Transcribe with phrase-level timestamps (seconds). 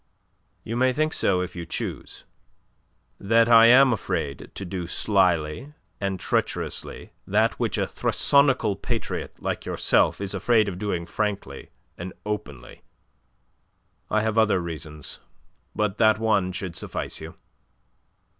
[0.63, 2.25] "You may think so if you choose
[3.19, 9.63] that I am afraid to do slyly and treacherously that which a thrasonical patriot like
[9.67, 11.69] yourself is afraid of doing frankly
[11.99, 12.81] and openly.
[14.09, 15.19] I have other reasons.
[15.75, 17.35] But that one should suffice you."